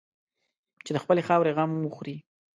[0.85, 2.15] چې د خپلې خاورې غم وخوري.